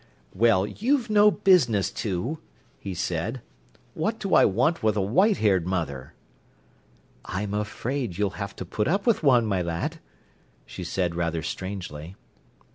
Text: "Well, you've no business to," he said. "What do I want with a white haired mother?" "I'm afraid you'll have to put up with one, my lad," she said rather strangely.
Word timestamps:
"Well, 0.33 0.65
you've 0.65 1.11
no 1.11 1.29
business 1.29 1.91
to," 1.91 2.39
he 2.79 2.95
said. 2.95 3.39
"What 3.93 4.17
do 4.17 4.33
I 4.33 4.45
want 4.45 4.81
with 4.81 4.97
a 4.97 5.01
white 5.01 5.37
haired 5.37 5.67
mother?" 5.67 6.15
"I'm 7.23 7.53
afraid 7.53 8.17
you'll 8.17 8.31
have 8.41 8.55
to 8.55 8.65
put 8.65 8.87
up 8.87 9.05
with 9.05 9.21
one, 9.21 9.45
my 9.45 9.61
lad," 9.61 9.99
she 10.65 10.83
said 10.83 11.13
rather 11.13 11.43
strangely. 11.43 12.15